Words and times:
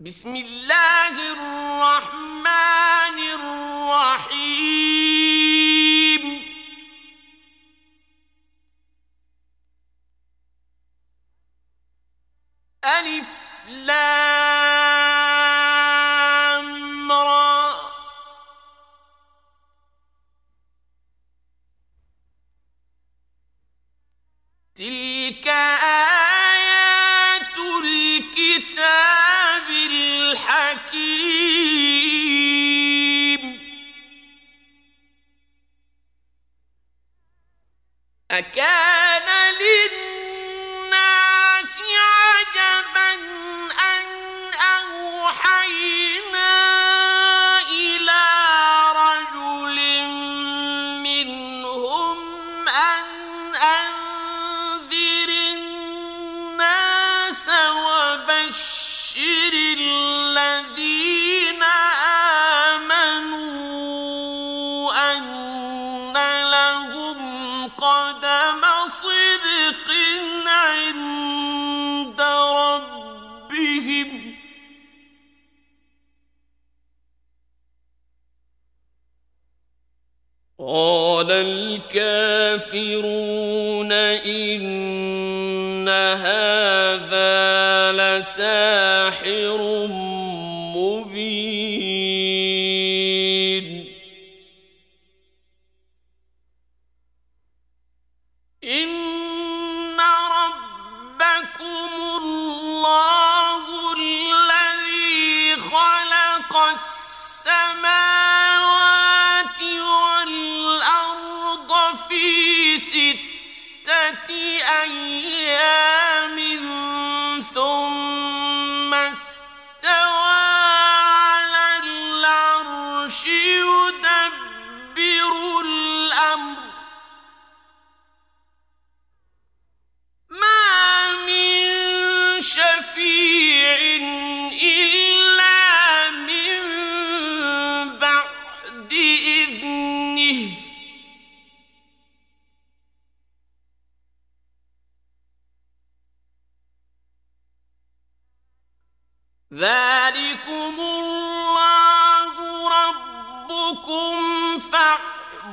بسم 0.00 0.36
الله 0.36 1.32
الرحمن 1.32 2.35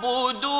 فاعبدوه 0.04 0.53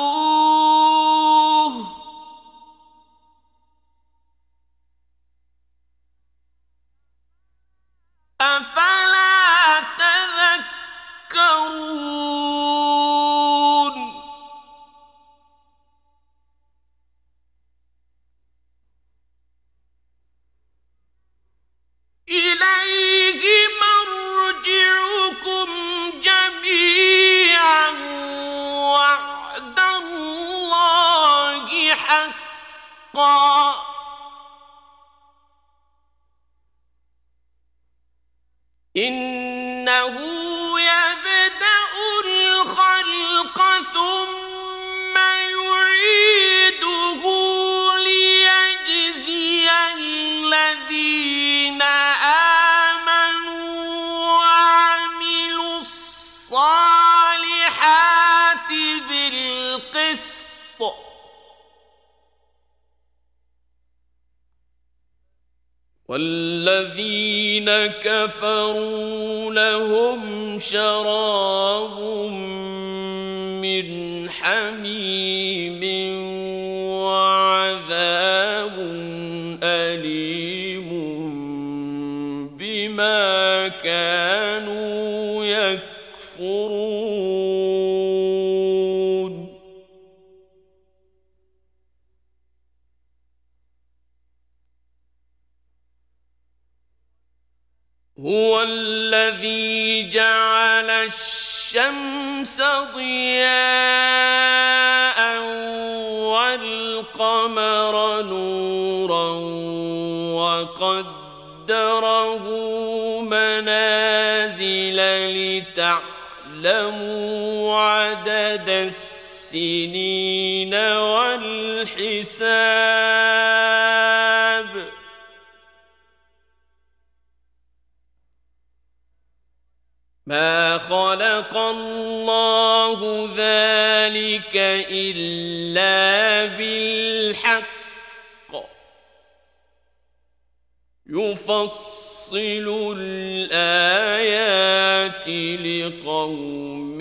لقوم 145.82 147.00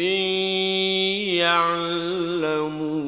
يعلمون. 1.40 3.04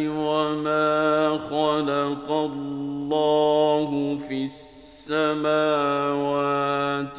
وما 0.08 1.38
خلق 1.38 2.30
الله 2.30 4.16
في 4.28 4.44
السماوات 4.44 5.60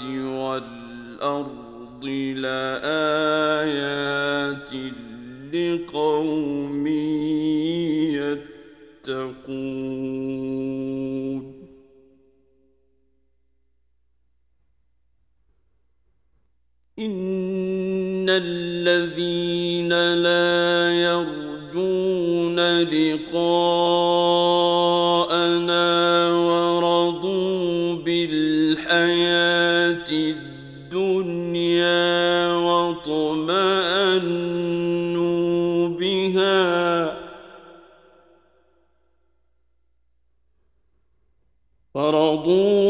والأرض 0.01 1.66
لآيات 2.33 3.97
لقوم 5.53 6.87
يتقون 9.07 10.07
إن 16.99 18.29
الذين 18.29 19.89
لا 20.13 20.91
يرجون 21.01 22.59
لقاءنا 22.81 24.06
واطمأنوا 33.07 34.27
بها. 35.87 37.17
ورضوا 41.93 42.86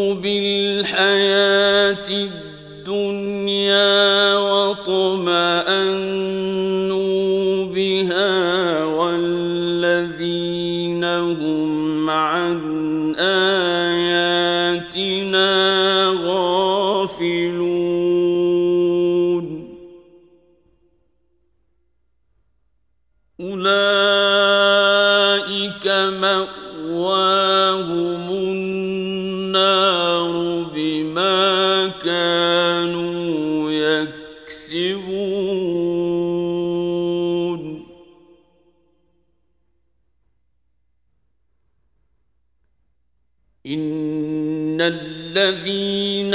الذين 45.37 46.33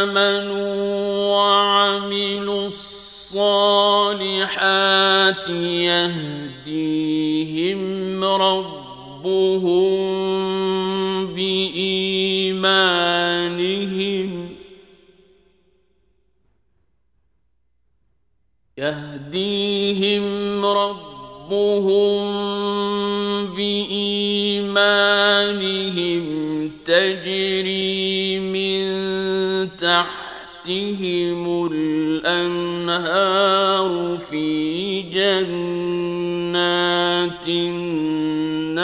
آمنوا 0.00 0.72
وعملوا 1.36 2.66
الصالحات 2.66 3.38
يهديهم 6.68 7.80
ربهم 8.24 9.66
بإيمانهم. 11.34 12.88
يهديهم 18.78 20.64
ربهم 20.66 22.47
تجري 26.88 28.40
من 28.40 28.80
تحتهم 29.76 31.68
الأنهار 31.72 33.92
في 34.18 35.02
جنات 35.12 35.48
النعيم. 37.48 38.78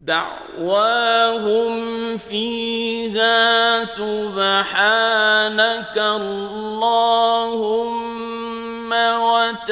دعواهم 0.00 1.72
فيها 2.16 3.84
سبحانك 3.84 5.98
اللهم 5.98 8.01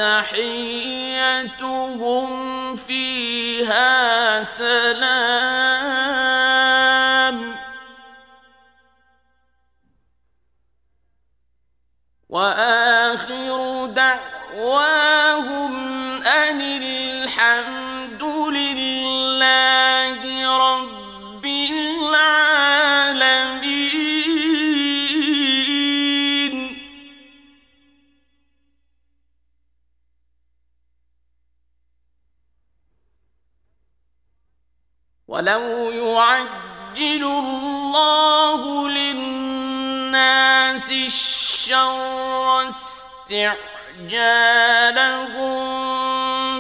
وتحيتهم 0.01 1.61
فيها 2.77 4.45
سلام. 4.45 5.81
وآخر 12.29 13.70
ولو 35.41 35.91
يعجل 35.91 37.25
الله 37.25 38.89
للناس 38.89 40.93
الشر 40.93 42.69
استعجالهم 42.69 43.61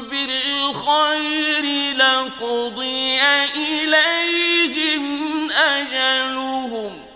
بالخير 0.02 1.96
لقضي 1.96 3.20
إليهم 3.54 5.04
أجلهم 5.50 7.06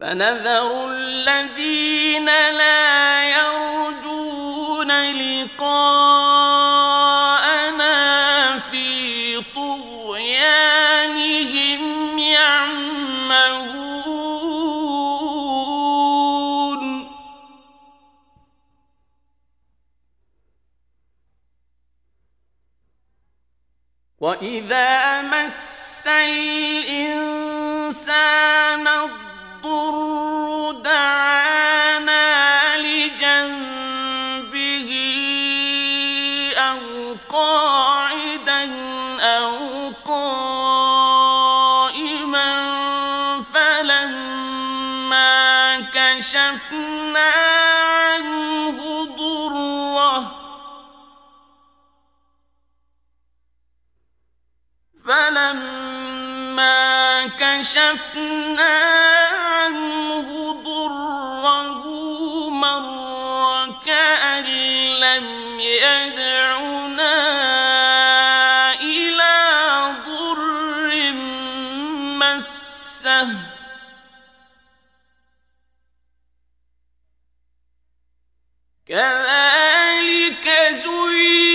فنذر 0.00 0.90
الذين 0.90 2.26
لا 2.26 3.28
يرجون 3.28 4.90
لقاءنا 5.12 6.49
وإذا 24.20 25.22
مس 25.22 26.06
الإنسان 26.06 27.28
الضر 28.88 30.70
دعانا 30.84 31.89
فلما 55.10 56.80
كشفنا 57.26 58.78
عنه 59.26 60.52
ضره 60.64 61.84
مر 62.50 63.74
كأن 63.86 64.44
لم 65.00 65.26
يدعنا 65.60 67.14
إلى 68.74 69.36
ضر 70.06 71.12
مسه. 72.18 73.28
كذلك 78.88 80.46
زين 80.72 81.49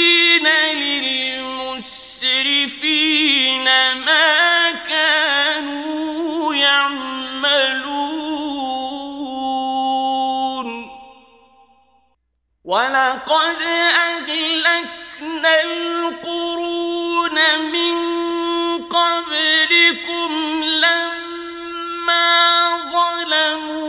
ولقد 12.65 13.61
أهلكنا 14.07 15.61
القرون 15.63 17.35
من 17.71 17.95
قبلكم 18.83 20.63
لما 20.63 22.69
ظلموا 22.91 23.84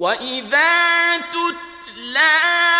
وإذا 0.00 1.16
تتلى 1.16 2.79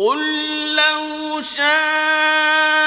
قل 0.00 0.20
لو 0.74 1.40
شاء 1.40 2.79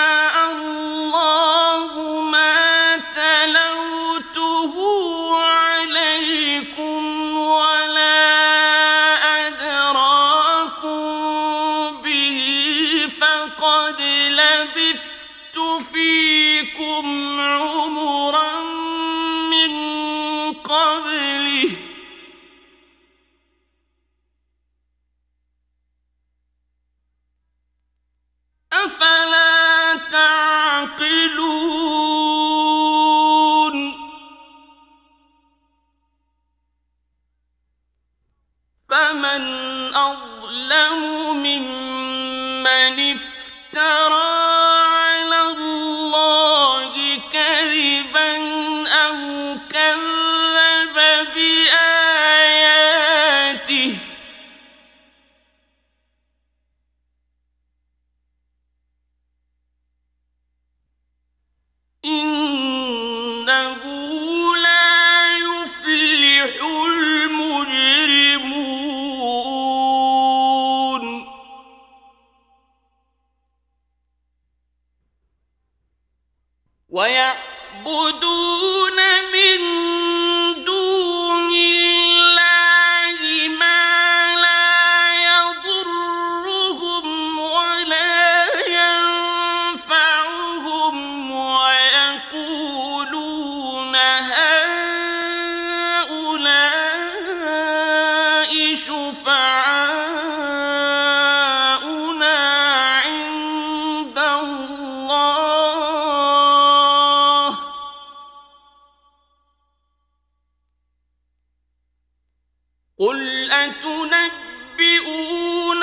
قل 112.99 113.51
أتنبئون 113.51 114.23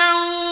الله 0.01 0.50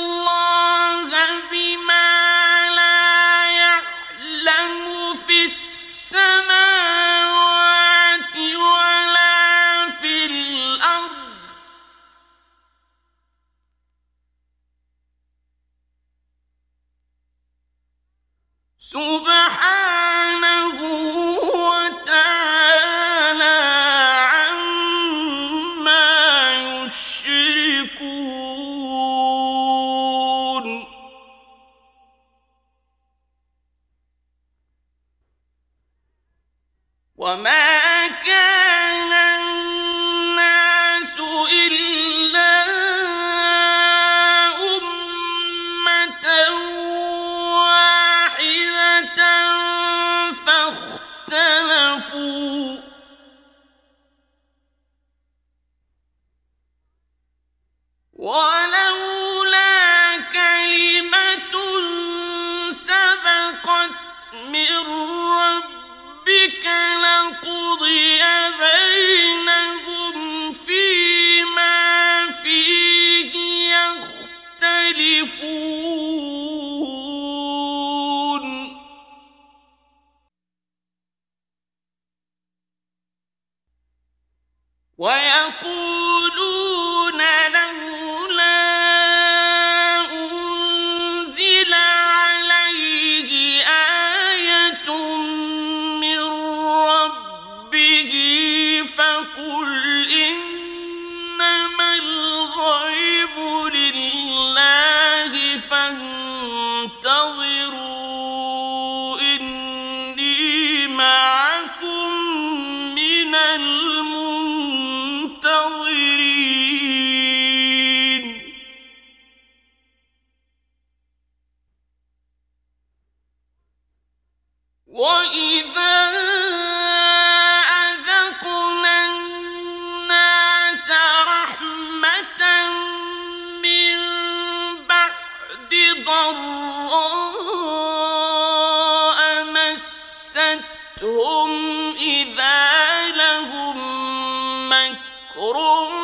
على 145.39 145.98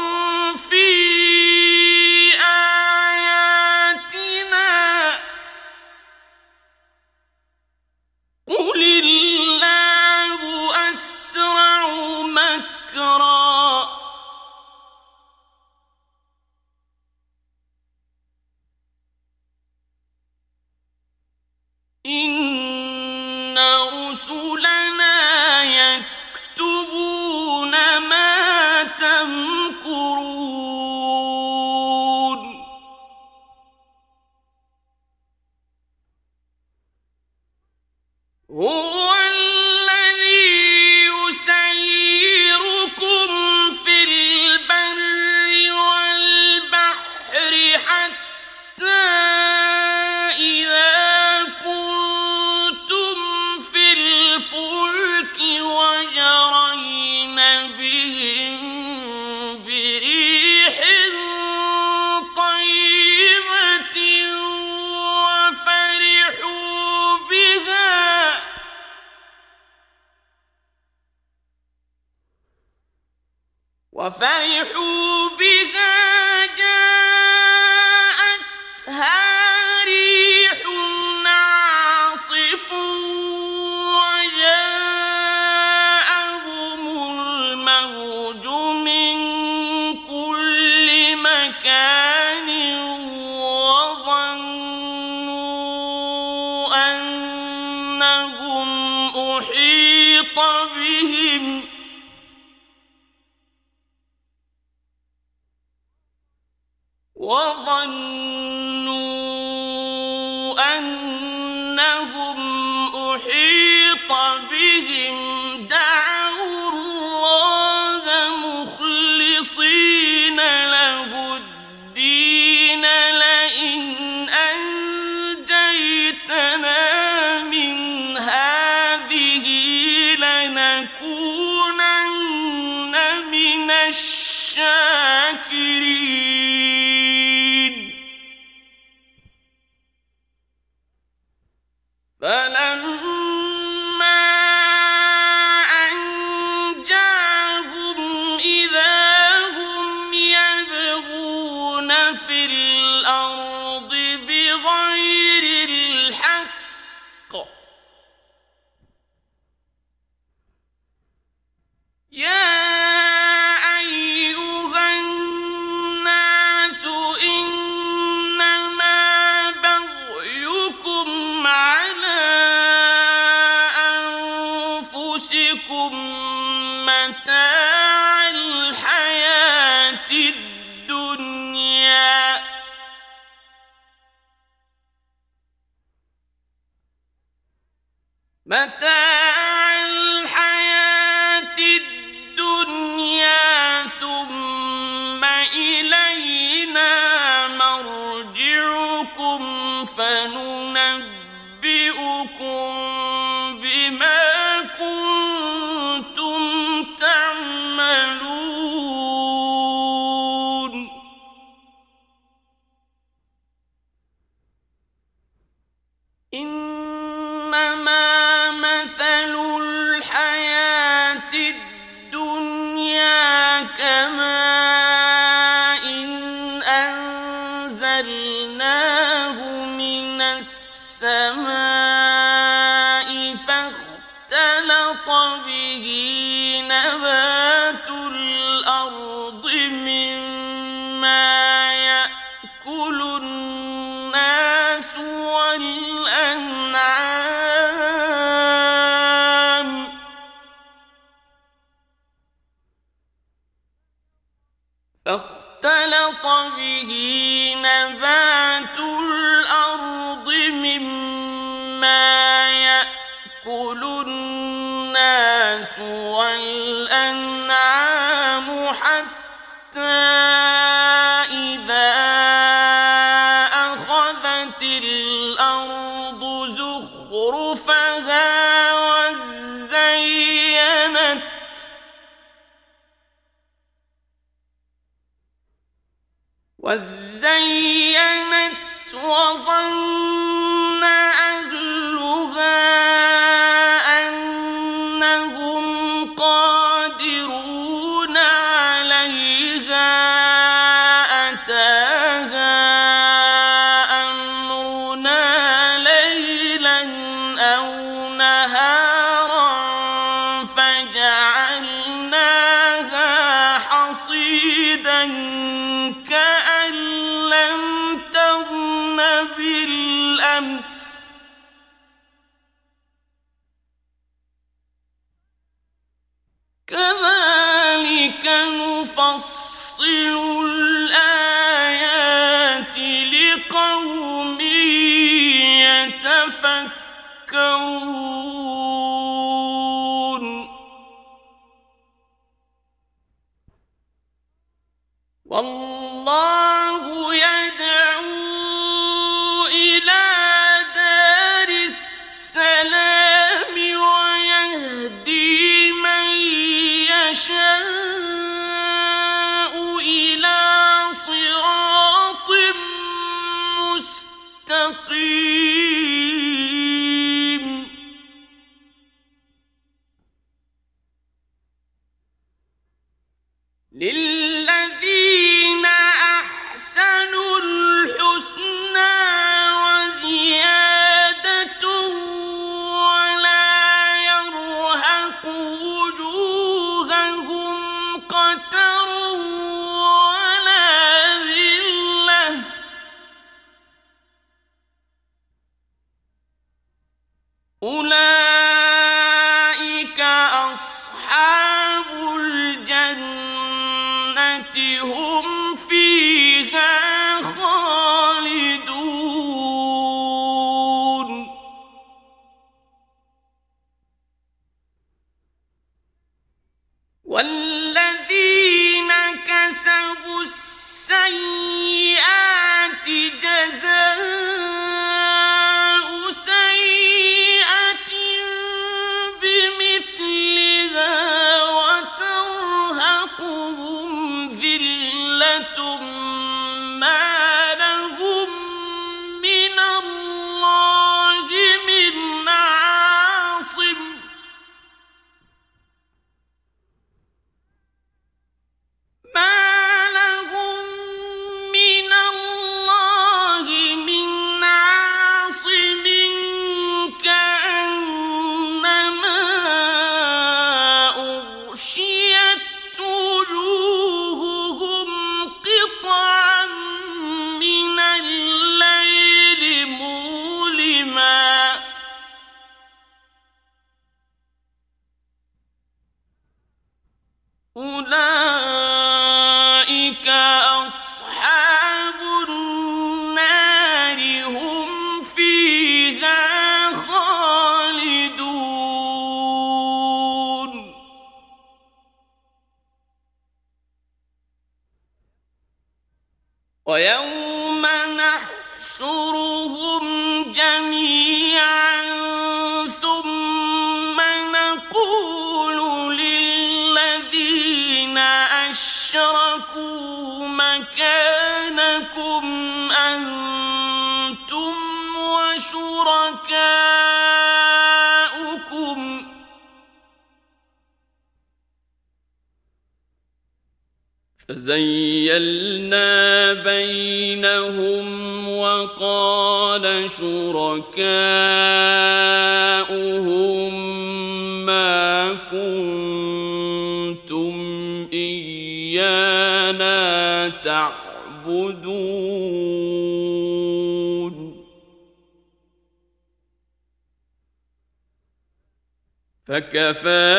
فكفى 549.35 550.14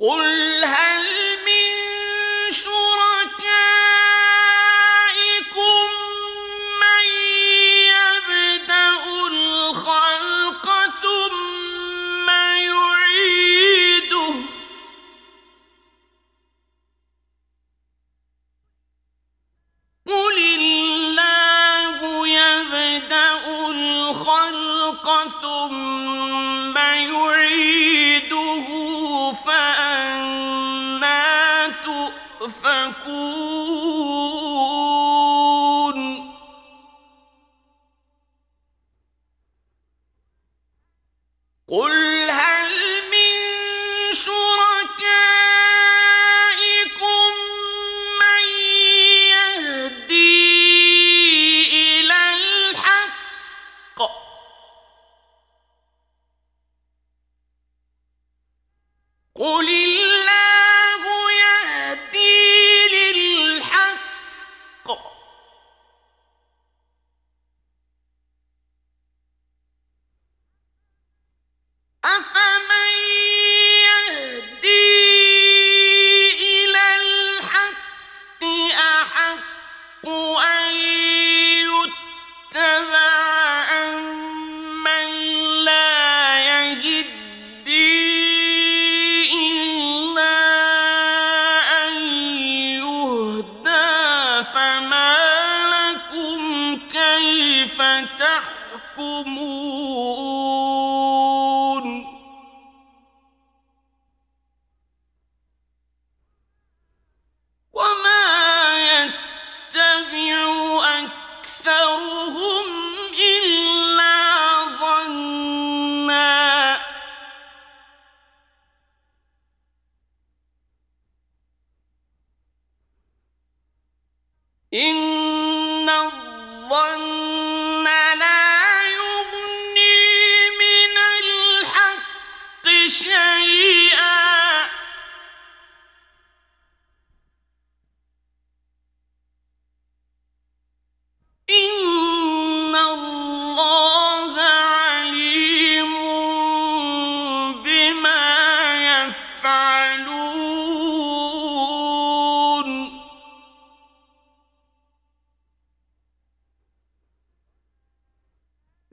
قل 0.00 0.64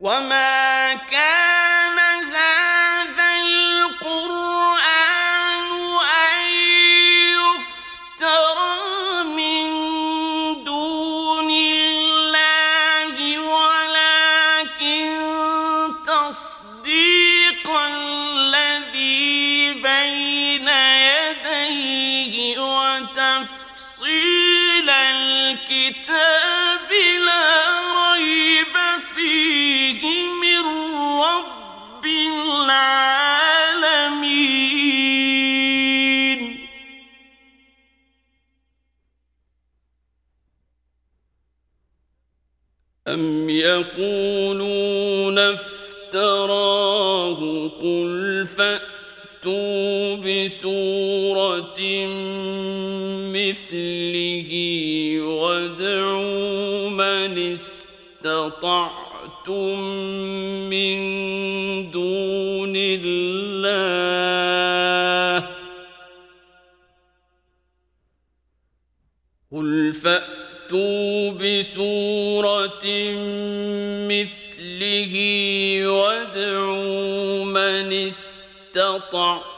وما 0.05 0.44
استطعتم 58.45 59.79
من 60.69 60.97
دون 61.91 62.73
الله 62.75 64.15
قل 69.51 69.93
فأتوا 69.93 71.31
بسورة 71.31 72.85
مثله 74.09 75.15
وادعوا 75.87 77.45
من 77.45 77.93
استطعتم 77.93 79.54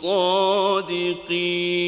صادقين. 0.00 1.81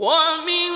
ومن 0.00 0.69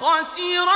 خسر 0.00 0.68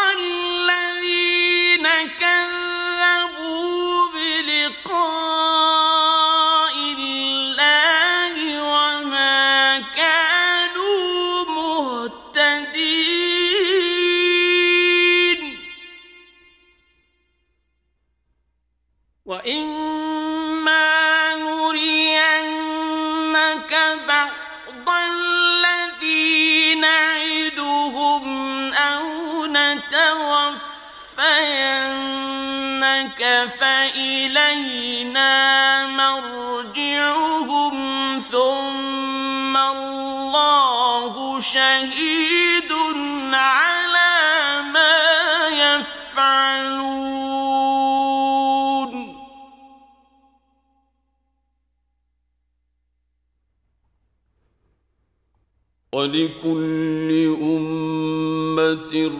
لكل 56.30 57.36
أمة 57.42 59.10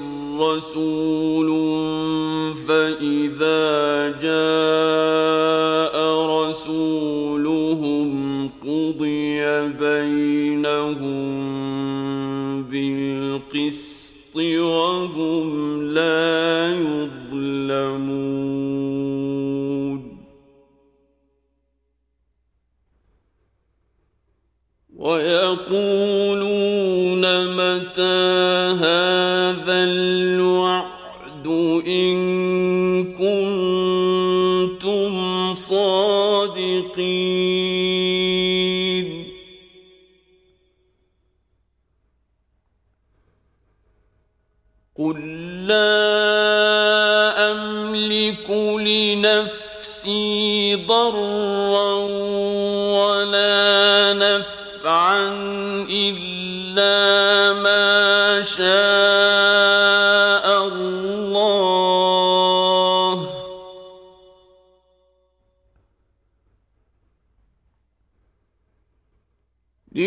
رسول 0.40 1.48
فإذا 2.54 4.08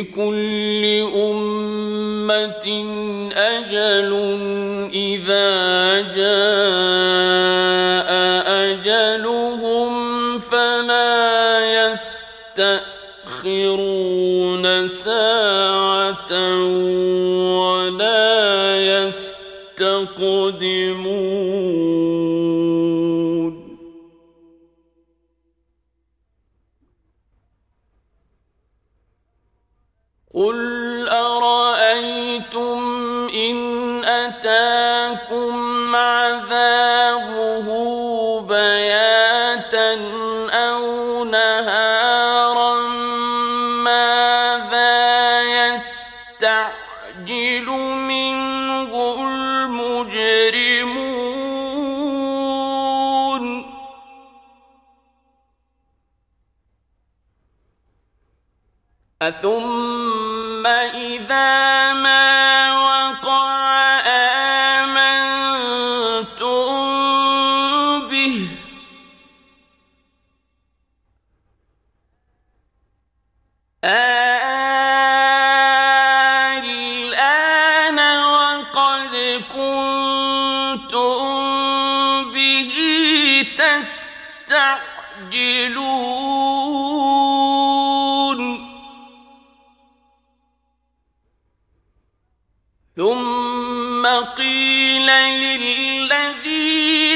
لكل 0.03 0.83
أمة 1.15 2.67
أجل 3.35 4.11
إذا 4.93 6.01
جاء 6.01 7.53
أجلهم 8.63 9.93
فلا 10.39 11.59
يستأخرون 13.33 14.87
ساعة 14.87 16.31
ثم 59.41 60.67
إذا 60.67 61.72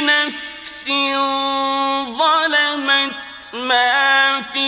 نفس 0.00 0.86
ظلمت 2.18 3.54
ما 3.54 4.42
في 4.42 4.58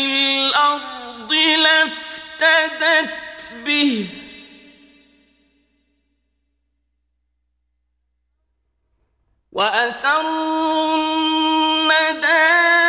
الأرض 0.47 1.33
لافتدت 1.33 3.01
به. 3.65 4.09
وأسروا 9.53 10.97
الندامة 10.97 12.80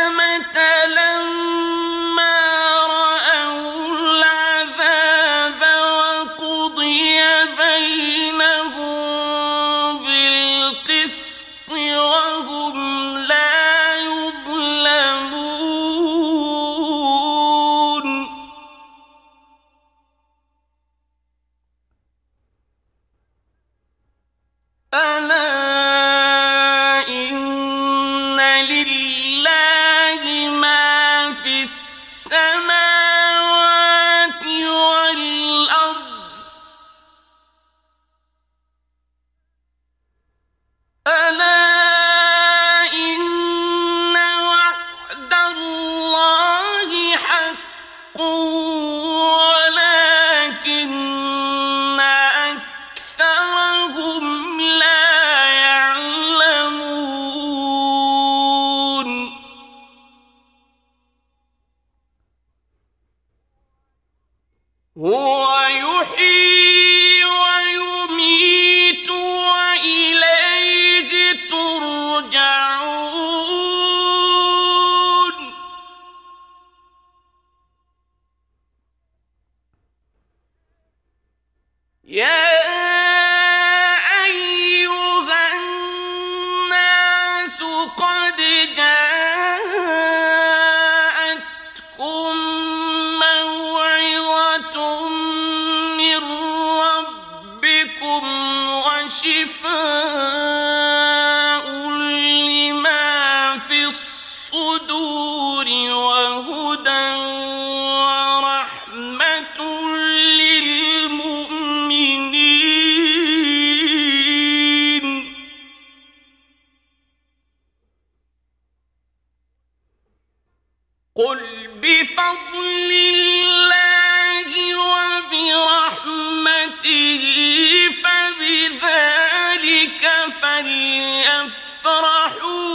شهودا 131.84 132.71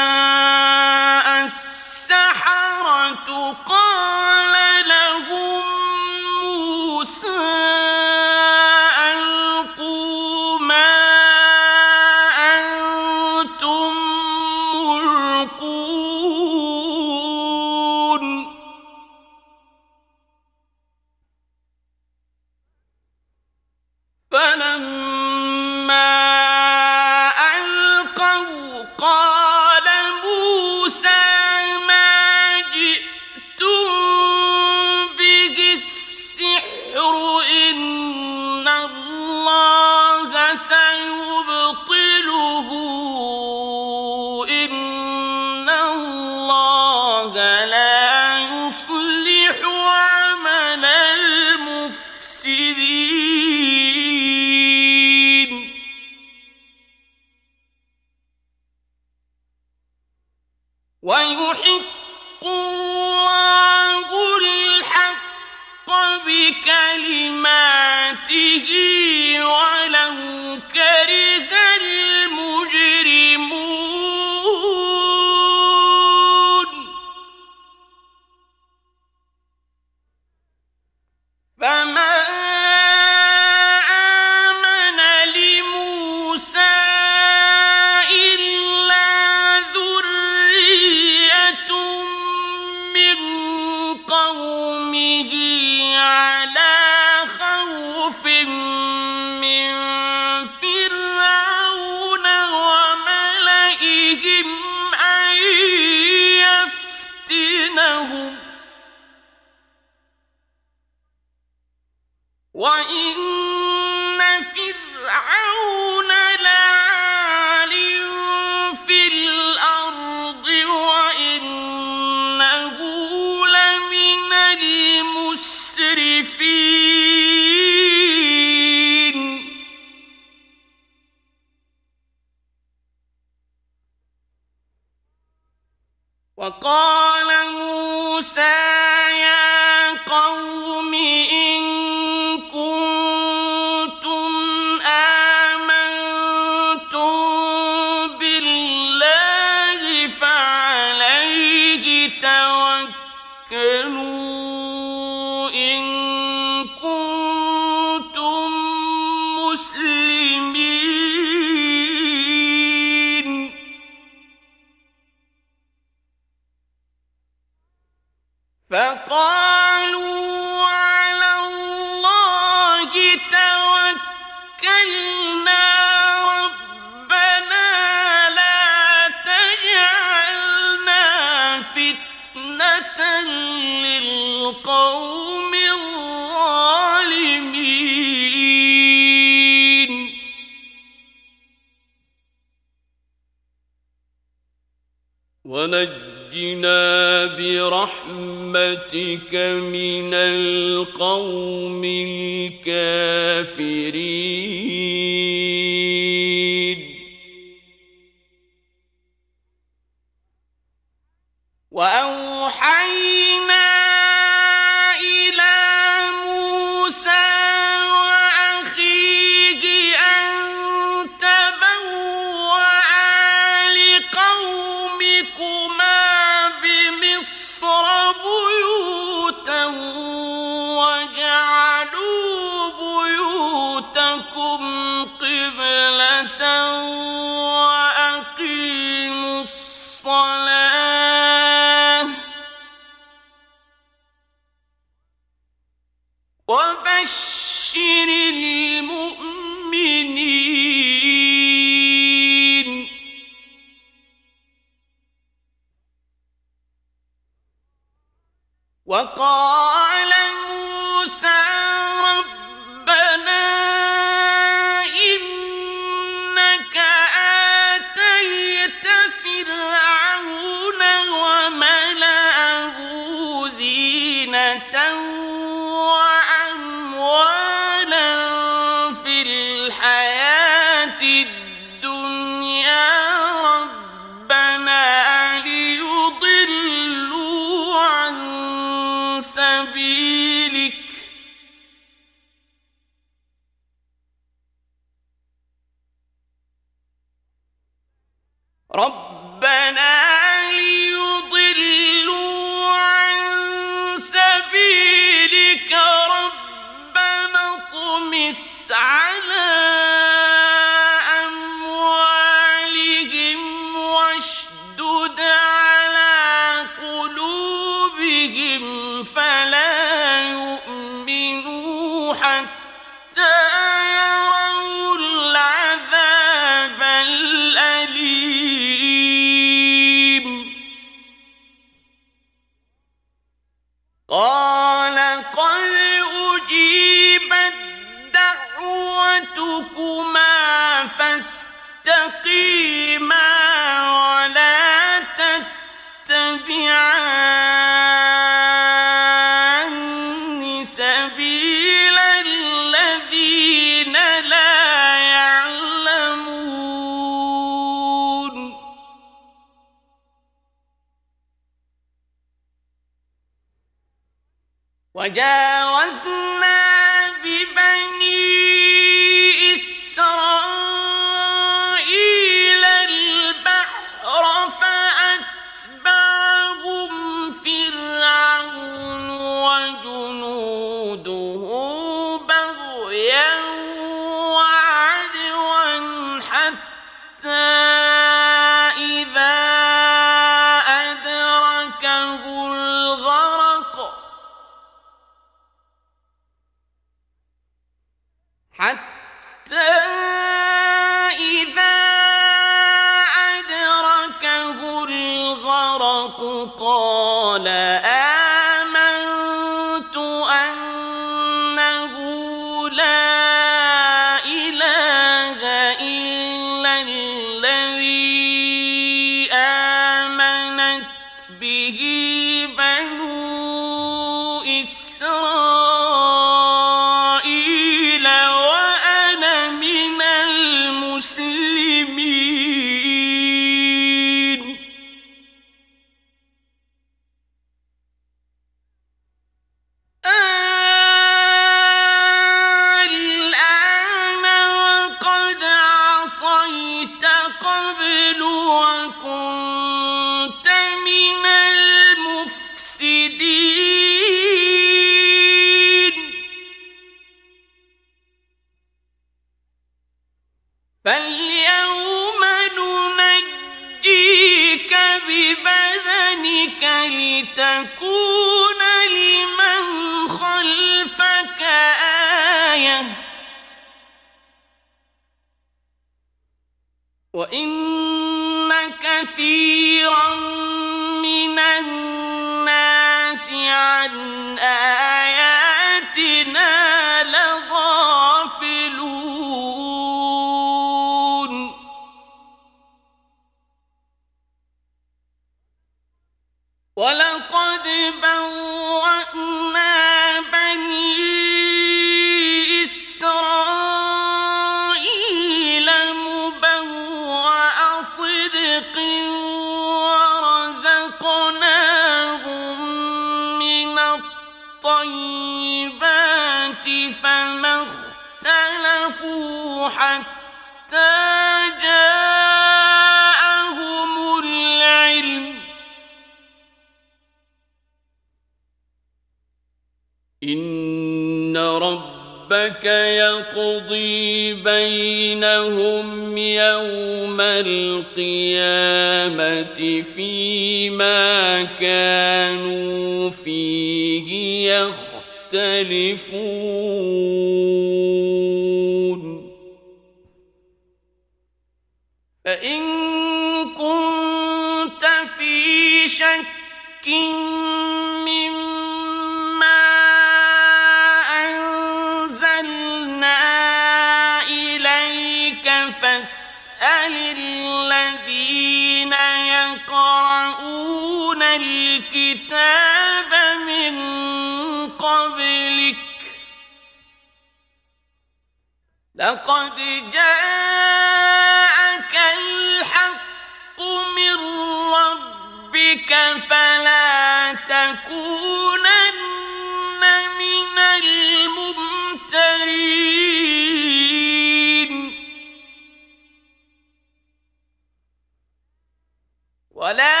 ¡Buenas! 599.71 600.00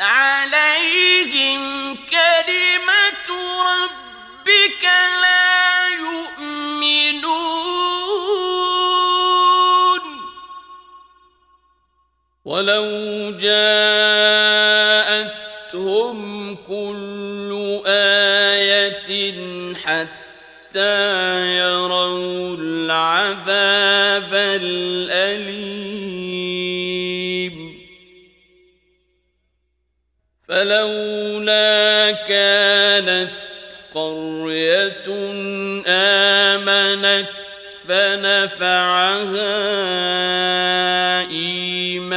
عليهم 0.00 1.96
كلمة 1.96 3.28
ربك 3.72 4.84
لا 5.22 5.88
يؤمنون. 5.88 7.40
ولو 12.44 12.86
جاءتهم 13.40 14.58
كل 16.56 17.50
آية 17.86 19.10
حتى 19.74 20.96
يروا 21.56 22.56
العذاب 22.56 24.34
الأليم. 24.34 25.89
فلولا 30.60 32.10
كانت 32.28 33.30
قرية 33.94 35.08
آمنت 35.86 37.26
فنفعها 37.88 39.56
إيمانها 41.30 42.10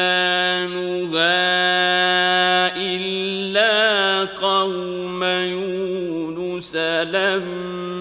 إلا 2.78 4.26
قوم 4.26 5.24
يونس 5.24 6.76
لما 6.76 7.93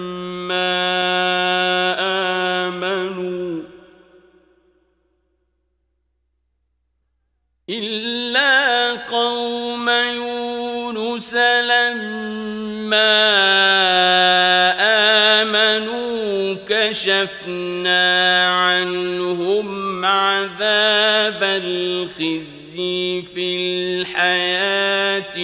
كشفنا 17.22 18.48
عنهم 18.48 20.04
عذاب 20.04 21.42
الخزي 21.42 23.22
في 23.22 23.56
الحياة 23.56 25.36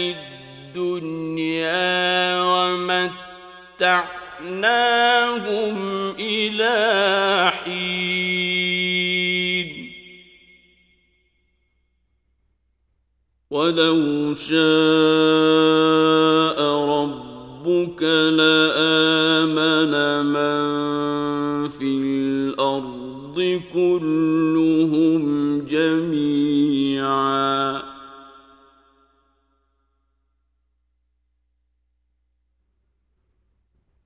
الدنيا 0.75 1.73
ومتعناهم 3.81 4.69
إلى 6.21 7.53
حين 7.65 8.19
ولو 13.51 14.35
شاء 14.35 14.59
ربك 16.89 18.03
لآمن 18.03 19.95
كلهم 23.73 25.59
جميعا. 25.67 26.69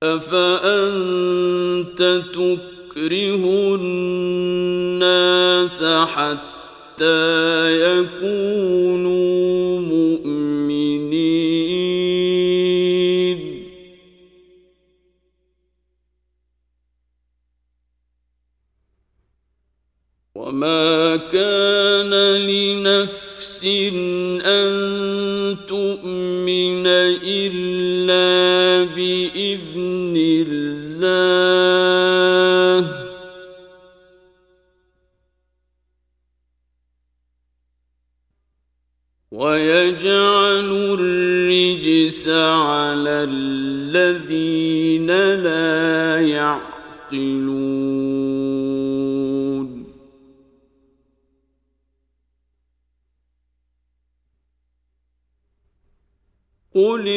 أفأنت 0.03 2.01
تكره 2.33 3.75
الناس 3.75 5.83
حتى 5.83 7.23
يكونوا 7.81 9.02
إلا 27.23 28.83
بإذن 28.95 30.15
الله. 30.47 31.13
ويجعل 39.31 40.69
الرجس 40.99 42.29
على 42.29 43.27
الذين 43.29 44.62
قل 56.83 57.07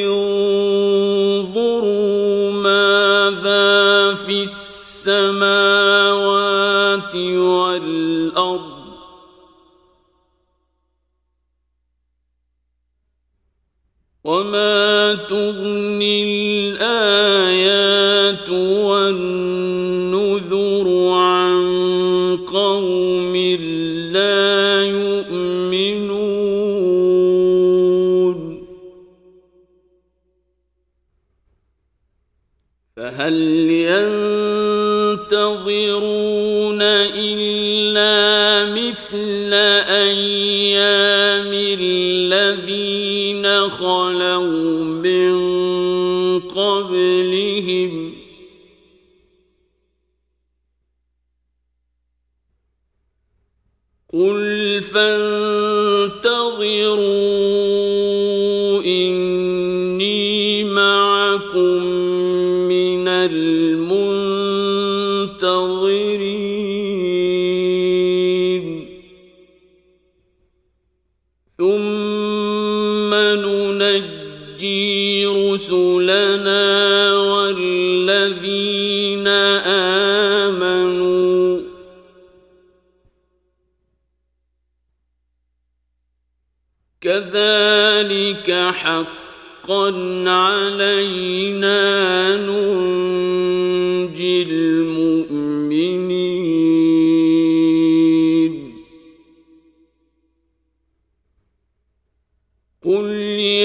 قل 102.86 103.10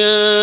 يا 0.02 0.42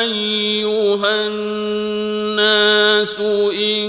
أيها 0.00 1.26
الناس 1.26 3.20
إن 3.60 3.88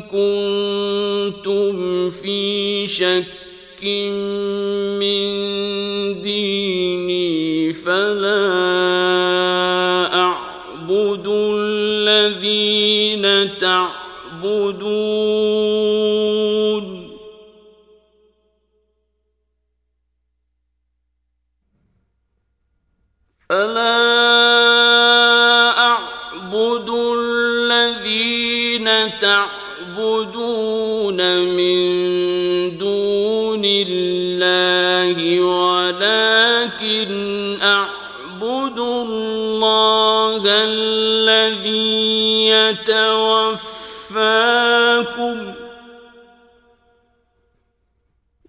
كنتم 0.00 1.76
في 2.10 2.86
شك 2.86 3.37
يتوفاكم. 42.48 43.68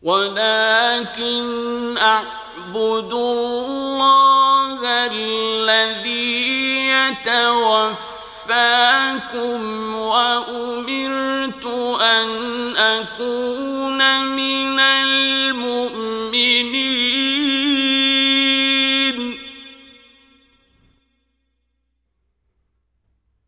ولكن 0.04 1.98
أعبد 1.98 3.14
الله 3.14 4.80
الذي 5.12 6.88
يتوفاكم 6.88 7.96
وأمرت 9.96 11.66
أن 12.02 12.30
أكون 12.78 13.69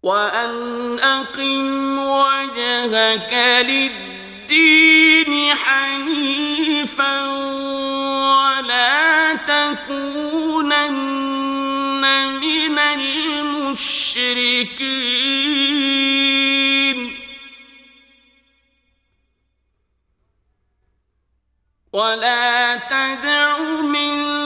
وأن 0.04 1.00
أقم 1.00 1.98
وجهك 2.00 3.34
للدين 3.70 5.56
حنيفا 5.56 7.28
ولا 8.38 9.36
تكونن 9.36 10.92
من 12.42 12.80
المشركين. 12.80 14.02
ولا 21.94 22.76
تدع 22.76 23.60
من 23.82 24.41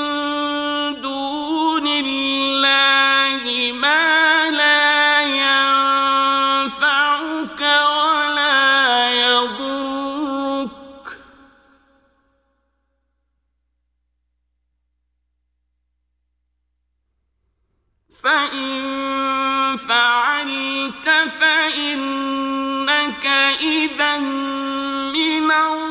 فإنك 21.30 23.26
إذا 23.62 24.18
من 24.18 25.52
الظالمين. 25.52 25.86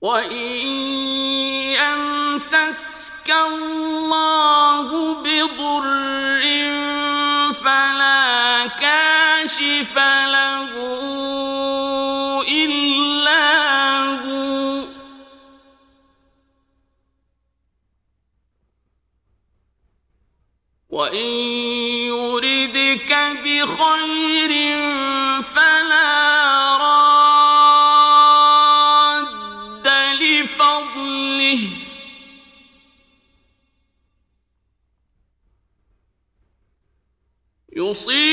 وإن 0.00 0.58
يمسسك 1.78 3.30
الله 3.30 4.88
بضر 5.14 5.84
فلا 7.52 8.66
كاشف 8.66 9.96
له. 10.36 11.11
بخير 23.62 24.52
فلا 25.42 26.76
راد 26.82 27.96
لفضله. 30.20 31.62
يصيب 37.76 38.31